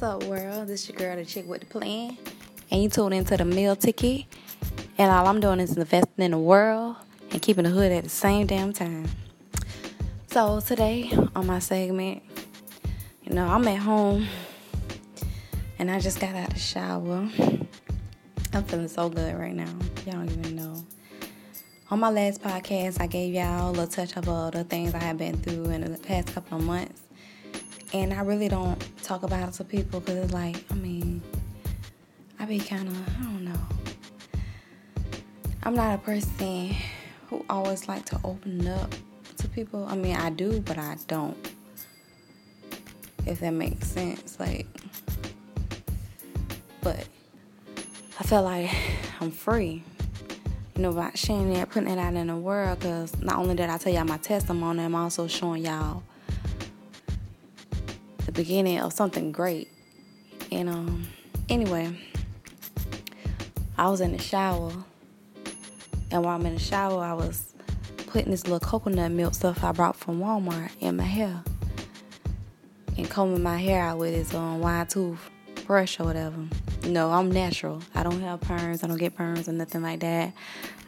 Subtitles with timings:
[0.00, 0.66] What's up, world?
[0.66, 2.16] This your girl, the chick with the plan,
[2.70, 4.24] and you tuned into the meal ticket.
[4.96, 6.96] And all I'm doing is investing in the world
[7.30, 9.10] and keeping the hood at the same damn time.
[10.28, 12.22] So today on my segment,
[13.24, 14.26] you know, I'm at home
[15.78, 17.28] and I just got out of the shower.
[18.54, 19.68] I'm feeling so good right now.
[20.06, 20.82] Y'all don't even know.
[21.90, 25.00] On my last podcast, I gave y'all a little touch of all the things I
[25.00, 27.02] have been through in the past couple of months.
[27.92, 31.20] And I really don't talk about it to people because it's like, I mean,
[32.38, 33.60] I be kind of, I don't know.
[35.62, 36.74] I'm not a person
[37.28, 38.94] who always like to open up
[39.38, 39.84] to people.
[39.86, 41.36] I mean, I do, but I don't.
[43.26, 44.38] If that makes sense.
[44.38, 44.66] Like,
[46.80, 47.06] but
[48.18, 48.70] I feel like
[49.20, 49.82] I'm free.
[50.76, 53.68] You know, by sharing that, putting it out in the world, because not only did
[53.68, 56.02] I tell y'all my testimony, I'm also showing y'all
[58.40, 59.68] beginning of something great.
[60.50, 61.06] And um,
[61.50, 61.94] anyway,
[63.76, 64.72] I was in the shower,
[66.10, 67.52] and while I'm in the shower, I was
[68.06, 71.42] putting this little coconut milk stuff I brought from Walmart in my hair,
[72.96, 75.20] and combing my hair out with this um, wide tooth
[75.66, 76.42] brush or whatever.
[76.86, 77.82] No, I'm natural.
[77.94, 78.82] I don't have perms.
[78.82, 80.32] I don't get perms or nothing like that.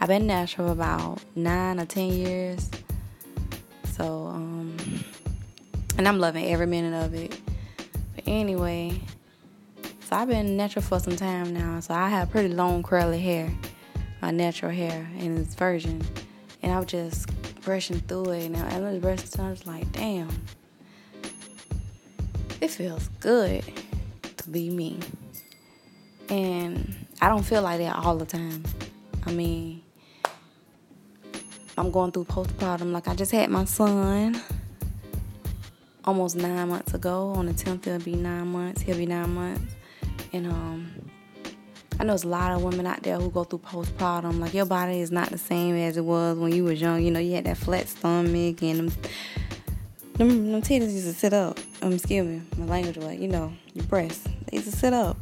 [0.00, 2.70] I've been natural about nine or ten years.
[3.92, 4.59] So, um,
[6.00, 7.38] and I'm loving every minute of it.
[8.14, 9.02] But anyway,
[10.00, 11.78] so I've been natural for some time now.
[11.80, 13.52] So I have pretty long curly hair,
[14.22, 16.00] my natural hair, and it's virgin.
[16.62, 17.28] And I was just
[17.60, 20.30] brushing through it, and I was brushing, I was like, damn,
[22.62, 23.62] it feels good
[24.38, 25.00] to be me.
[26.30, 28.64] And I don't feel like that all the time.
[29.26, 29.82] I mean,
[31.76, 32.90] I'm going through postpartum.
[32.90, 34.40] Like I just had my son
[36.10, 37.32] almost nine months ago.
[37.36, 38.82] On the 10th, it'll be nine months.
[38.82, 39.76] He'll be nine months.
[40.32, 40.90] And um,
[42.00, 44.40] I know there's a lot of women out there who go through postpartum.
[44.40, 47.00] Like your body is not the same as it was when you was young.
[47.00, 48.92] You know, you had that flat stomach and them,
[50.14, 51.60] them, them titties used to sit up.
[51.80, 54.26] Um, excuse me, my language was, you know, your breasts.
[54.46, 55.16] They used to sit up,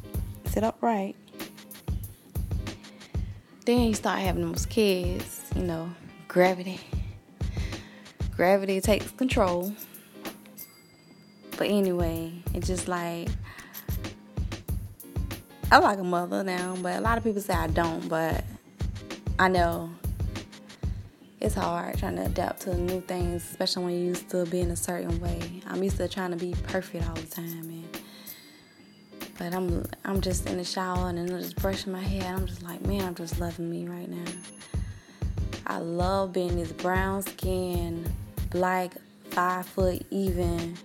[0.47, 1.17] sit upright.
[3.67, 5.91] Then you start having those kids, you know,
[6.29, 6.81] gravity.
[8.35, 9.75] Gravity takes control.
[11.59, 13.29] But anyway, it's just like
[15.71, 18.43] I'm like a mother now, but a lot of people say I don't, but
[19.39, 19.91] I know
[21.41, 24.77] it's hard trying to adapt to new things, especially when you're used to being a
[24.77, 25.61] certain way.
[25.67, 27.99] I'm used to trying to be perfect all the time, and
[29.39, 32.35] but I'm I'm just in the shower and I'm just brushing my hair.
[32.35, 34.33] I'm just like, man, I'm just loving me right now.
[35.67, 38.11] I love being this brown skin,
[38.51, 38.95] black,
[39.31, 40.77] five foot even,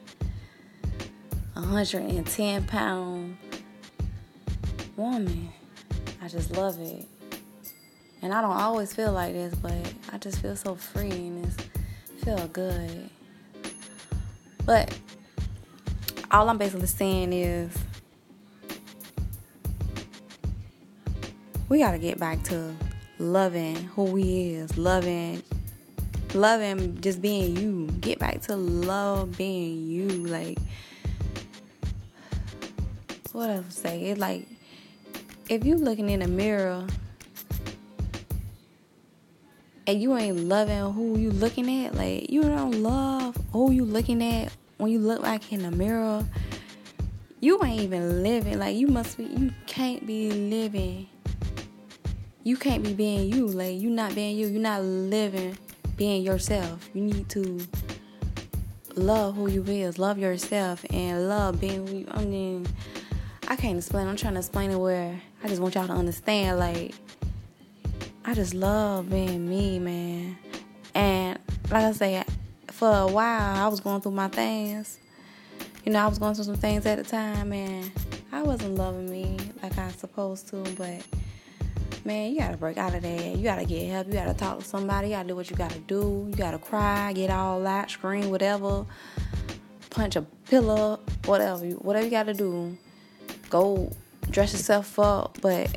[1.63, 3.37] 110 pound
[4.95, 5.49] woman.
[6.21, 7.05] I just love it.
[8.21, 9.73] And I don't always feel like this, but
[10.11, 11.57] I just feel so free and it's
[12.23, 13.09] feel good.
[14.65, 14.97] But
[16.31, 17.77] all I'm basically saying is
[21.69, 22.75] we gotta get back to
[23.19, 25.43] loving who we is, loving
[26.35, 27.87] loving just being you.
[27.99, 30.07] Get back to love being you.
[30.07, 30.57] Like
[33.33, 34.03] what else say?
[34.03, 34.47] It's like
[35.49, 36.85] if you looking in a mirror
[39.85, 44.23] and you ain't loving who you looking at, like you don't love who you looking
[44.23, 46.23] at when you look like in the mirror,
[47.39, 48.59] you ain't even living.
[48.59, 51.09] Like you must be you can't be living.
[52.43, 53.47] You can't be being you.
[53.47, 54.47] Like you not being you.
[54.47, 55.57] You're not living
[55.97, 56.89] being yourself.
[56.93, 57.65] You need to
[58.95, 62.67] love who you is, love yourself and love being who you I mean
[63.53, 64.07] I can't explain.
[64.07, 66.95] I'm trying to explain it where I just want y'all to understand like
[68.25, 70.39] I just love being me, man.
[70.95, 71.37] And
[71.69, 72.23] like I say,
[72.71, 74.97] for a while, I was going through my things.
[75.85, 77.91] You know, I was going through some things at the time, and
[78.31, 80.63] I wasn't loving me like I was supposed to.
[80.75, 81.05] But
[82.03, 83.37] man, you gotta break out of that.
[83.37, 84.07] You gotta get help.
[84.07, 85.09] You gotta talk to somebody.
[85.09, 86.25] You gotta do what you gotta do.
[86.27, 88.87] You gotta cry, get all out, scream, whatever.
[89.91, 91.63] Punch a pillow, whatever.
[91.67, 92.79] Whatever you gotta do.
[93.53, 93.95] Go
[94.31, 95.69] dress yourself up, but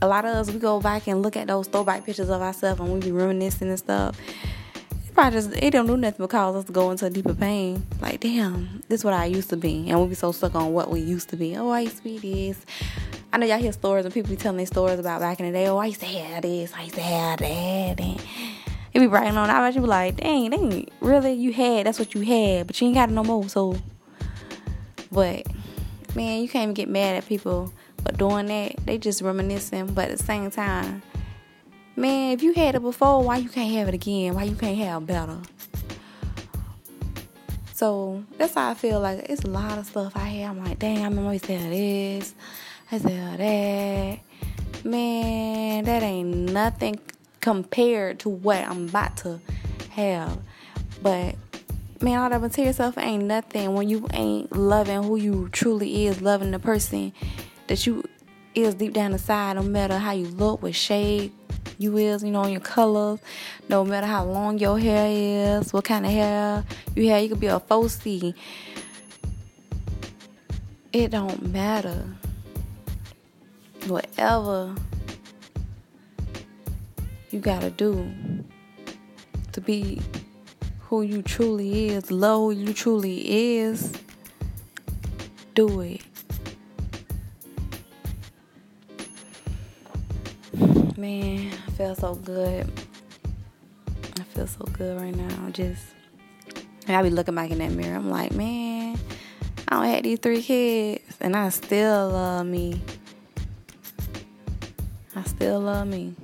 [0.00, 2.80] a lot of us we go back and look at those throwback pictures of ourselves
[2.80, 4.16] and we be reminiscing and stuff.
[4.76, 7.84] It probably just it don't do nothing but cause us to go into deeper pain.
[8.00, 9.90] Like, damn, this is what I used to be.
[9.90, 11.56] And we be so stuck on what we used to be.
[11.56, 12.64] Oh, I used to be this.
[13.32, 15.52] I know y'all hear stories and people be telling their stories about back in the
[15.52, 15.66] day.
[15.66, 18.00] Oh, I used to have this, I used to have that.
[18.00, 18.22] And
[18.92, 19.50] it be bragging on.
[19.50, 21.32] I bet you be like, dang, dang, really?
[21.32, 23.48] You had, that's what you had, but you ain't got it no more.
[23.48, 23.76] So,
[25.10, 25.44] but
[26.14, 27.72] man, you can't even get mad at people
[28.04, 28.76] for doing that.
[28.84, 31.02] They just reminiscing, but at the same time,
[31.96, 34.34] man, if you had it before, why you can't have it again?
[34.34, 35.38] Why you can't have better?
[37.72, 40.56] So that's how I feel like it's a lot of stuff I have.
[40.56, 42.34] I'm like, dang, I remember I used to have this,
[42.90, 44.18] I used to that.
[44.84, 47.00] Man, that ain't nothing
[47.40, 49.40] compared to what I'm about to
[49.90, 50.38] have.
[51.02, 51.34] But
[52.04, 56.20] man, all that material stuff ain't nothing when you ain't loving who you truly is,
[56.20, 57.14] loving the person
[57.66, 58.04] that you
[58.54, 61.32] is deep down inside, no matter how you look, with shade
[61.78, 63.20] you is, you know, your colors,
[63.70, 66.62] no matter how long your hair is, what kind of hair
[66.94, 68.34] you have, you could be a 4C.
[70.92, 72.04] It don't matter.
[73.86, 74.74] Whatever
[77.30, 78.08] you gotta do
[79.52, 80.00] to be
[80.94, 83.92] who you truly is, love who you truly is,
[85.54, 86.02] do it.
[90.96, 92.70] Man, I feel so good.
[94.20, 95.50] I feel so good right now.
[95.50, 95.82] Just,
[96.86, 97.96] I be looking back in that mirror.
[97.96, 98.96] I'm like, man,
[99.66, 102.80] I don't have these three kids, and I still love me.
[105.16, 106.14] I still love me.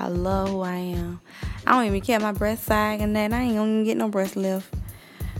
[0.00, 1.20] I love who I am.
[1.66, 3.32] I don't even care my breast sagging that.
[3.32, 4.72] I ain't gonna get no breast lift.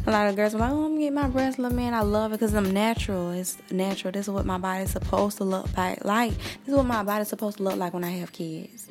[0.07, 1.95] A lot of girls are like, oh, I'm gonna get my breast lift, man.
[1.95, 3.31] I love it because I'm natural.
[3.31, 4.13] It's natural.
[4.13, 6.05] This is what my body's supposed to look like.
[6.05, 8.89] Like, this is what my body's supposed to look like when I have kids.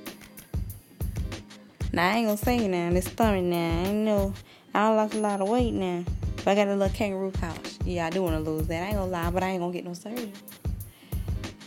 [1.92, 3.84] Now, I ain't gonna say now, this stomach now.
[3.84, 4.34] I know
[4.74, 6.06] I don't lost a lot of weight now.
[6.38, 7.80] But I got a little kangaroo pouch.
[7.84, 8.84] Yeah, I do wanna lose that.
[8.84, 10.32] I ain't gonna lie, but I ain't gonna get no surgery.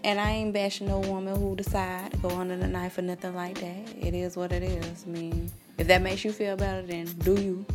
[0.09, 3.35] And I ain't bashing no woman who decide to go under the knife or nothing
[3.35, 3.95] like that.
[4.01, 5.05] It is what it is.
[5.07, 7.67] I mean, if that makes you feel better, then do you.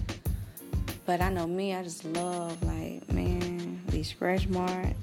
[1.05, 4.97] But I know me, I just love, like, man, these scratch marks.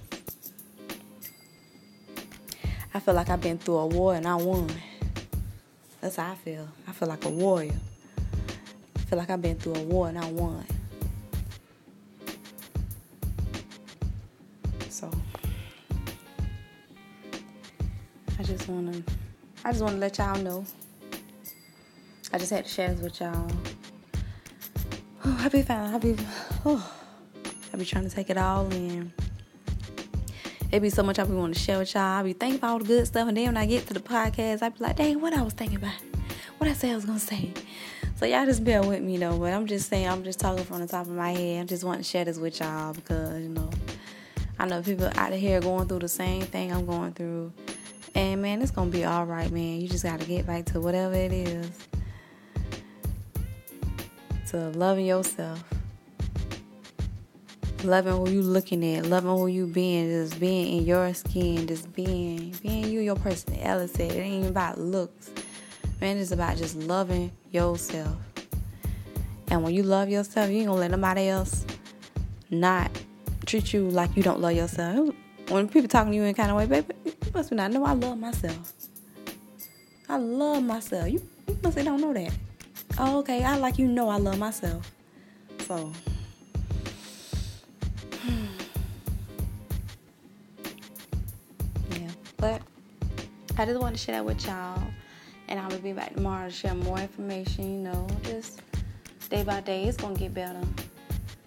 [2.93, 4.69] I feel like I've been through a war and I won.
[6.01, 6.67] That's how I feel.
[6.89, 7.79] I feel like a warrior.
[8.97, 10.67] I feel like I've been through a war and I won.
[18.51, 19.03] Just wanna
[19.65, 20.65] I just wanna let y'all know.
[22.33, 23.51] I just had to share this with y'all.
[25.25, 25.95] Oh, I be fine.
[25.95, 26.17] I be
[26.65, 26.93] oh
[27.73, 29.13] I be trying to take it all in.
[30.73, 32.03] It be so much I be want to share with y'all.
[32.03, 34.01] I be thinking about all the good stuff, and then when I get to the
[34.01, 35.95] podcast, I be like, dang, what I was thinking about,
[36.59, 37.53] what I said I was gonna say.
[38.17, 39.39] So y'all just bear with me though.
[39.39, 41.61] But I'm just saying, I'm just talking from the top of my head.
[41.61, 43.71] I'm just wanting to share this with y'all because you know,
[44.59, 47.53] I know people out of here going through the same thing I'm going through,
[48.15, 49.81] and man, it's gonna be all right, man.
[49.81, 51.71] You just gotta get back to whatever it is,
[54.51, 55.63] to loving yourself
[57.85, 61.93] loving who you looking at, loving who you being, just being in your skin, just
[61.93, 64.05] being being you, your personality.
[64.05, 65.31] It ain't about looks.
[66.01, 68.17] Man, it's about just loving yourself.
[69.49, 71.65] And when you love yourself, you ain't gonna let nobody else
[72.51, 72.91] not
[73.47, 75.15] treat you like you don't love yourself.
[75.49, 76.95] When people talking to you in kind of way, baby,
[77.31, 78.73] you must not know I love myself.
[80.09, 81.09] I love myself.
[81.09, 82.35] You, you must say don't know that.
[82.99, 83.45] Oh, okay.
[83.45, 84.91] I like you know I love myself.
[85.61, 85.93] So
[91.93, 92.11] yeah.
[92.37, 92.63] But
[93.57, 94.83] I just want to share that with y'all.
[95.47, 98.61] And I will be back tomorrow to share more information, you know, just
[99.29, 99.85] day by day.
[99.85, 100.61] It's going to get better.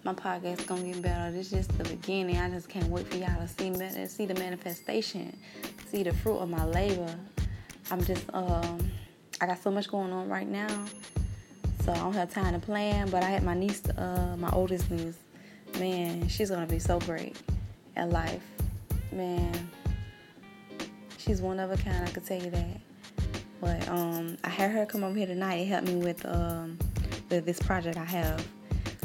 [0.04, 1.32] My podcast is going to get better.
[1.32, 2.36] This is just the beginning.
[2.36, 5.34] I just can't wait for y'all to see, see the manifestation,
[5.94, 7.14] see the fruit of my labor.
[7.92, 8.90] I'm just, um,
[9.40, 10.86] I got so much going on right now.
[11.84, 13.10] So I don't have time to plan.
[13.10, 15.18] But I had my niece, uh, my oldest niece.
[15.78, 17.36] Man, she's to be so great
[17.94, 18.42] at life.
[19.12, 19.52] Man,
[21.16, 22.08] she's one of a kind.
[22.08, 22.80] I could tell you that.
[23.60, 26.76] But um, I had her come over here tonight and help me with um,
[27.28, 28.44] this project I have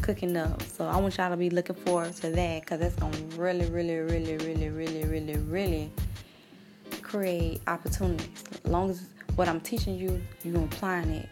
[0.01, 0.63] cooking up.
[0.63, 3.98] So I want y'all to be looking forward to that because that's gonna really, really,
[3.98, 5.91] really, really, really, really, really
[7.09, 8.43] create opportunities.
[8.63, 11.29] As long as what I'm teaching you, you're gonna apply it.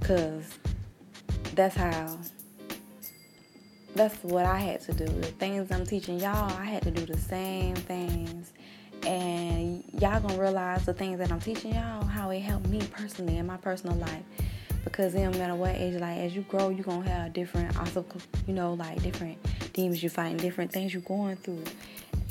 [0.00, 0.58] Cause
[1.54, 2.18] that's how
[3.94, 5.04] that's what I had to do.
[5.04, 8.52] The things I'm teaching y'all, I had to do the same things
[9.06, 13.36] and y'all gonna realize the things that I'm teaching y'all how it helped me personally
[13.38, 14.22] in my personal life
[14.84, 18.04] because no matter what age like as you grow you're gonna have different also
[18.46, 19.38] you know like different
[19.72, 21.64] demons you're fighting different things you're going through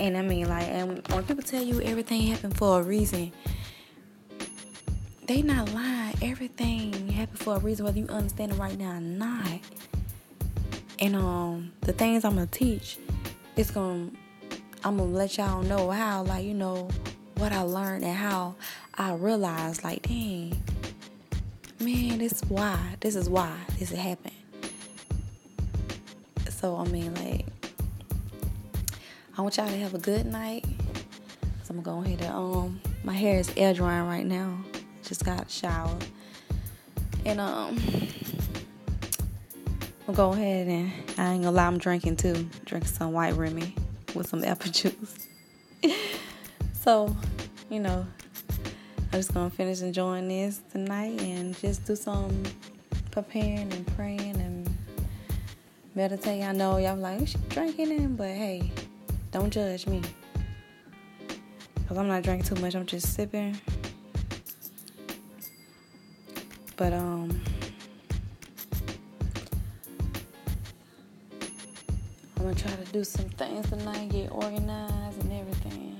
[0.02, 3.32] and I mean like and when people tell you everything happened for a reason
[5.28, 9.00] they not lying everything happened for a reason whether you understand it right now or
[9.00, 9.60] not
[11.00, 12.98] and um the things I'm gonna teach
[13.56, 14.10] it's gonna
[14.84, 16.90] I'm gonna let y'all know how like you know
[17.36, 18.56] what I learned and how
[18.96, 20.60] I realized like dang
[21.80, 24.34] man this is why this is why this happened.
[26.50, 27.46] So I mean like
[29.38, 30.66] I want y'all to have a good night.
[31.64, 34.58] So I'm gonna go ahead and um my hair is air drying right now.
[35.04, 36.06] Just got showered.
[37.26, 37.78] And um
[40.08, 42.50] I'm gonna go ahead and I ain't gonna lie, I'm drinking too.
[42.66, 43.74] Drinking some white Remy
[44.14, 45.28] with some apple juice.
[46.74, 47.16] so,
[47.70, 48.06] you know,
[49.14, 52.44] I'm just gonna finish enjoying this tonight and just do some
[53.12, 54.78] preparing and praying and
[55.96, 56.44] meditate.
[56.44, 58.72] I know y'all like, she drinking in, but hey,
[59.32, 60.02] don't judge me.
[61.88, 63.60] Cause I'm not drinking too much, I'm just sipping.
[66.76, 67.42] But um
[72.42, 75.96] I'm gonna try to do some things tonight, get organized and everything,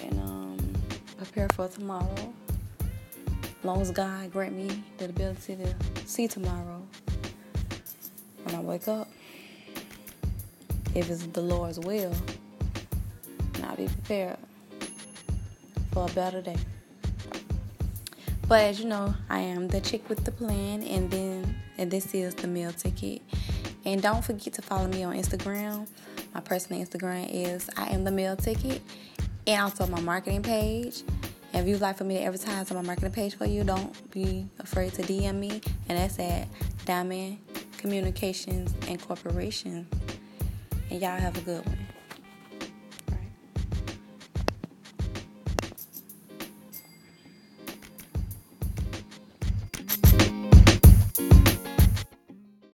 [0.00, 0.56] and um,
[1.16, 2.32] prepare for tomorrow.
[2.80, 5.74] As long as God grant me the ability to
[6.06, 6.80] see tomorrow
[8.44, 9.08] when I wake up,
[10.94, 12.14] if it's the Lord's will,
[13.68, 14.38] I'll be prepared
[15.92, 16.56] for a better day.
[18.48, 22.14] But as you know, I am the chick with the plan, and then and this
[22.14, 23.20] is the meal ticket.
[23.84, 25.86] And don't forget to follow me on Instagram.
[26.34, 28.80] My personal Instagram is I am the meal ticket,
[29.46, 31.02] and also my marketing page.
[31.52, 34.10] And if you'd like for me to advertise on my marketing page for you, don't
[34.10, 35.60] be afraid to DM me.
[35.88, 36.48] And that's at
[36.86, 37.38] Diamond
[37.76, 39.86] Communications and Corporation.
[40.90, 41.77] And y'all have a good one.